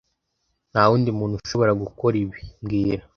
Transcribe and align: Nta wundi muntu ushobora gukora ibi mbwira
Nta 0.71 0.83
wundi 0.89 1.09
muntu 1.19 1.35
ushobora 1.43 1.71
gukora 1.81 2.15
ibi 2.23 2.41
mbwira 2.61 3.03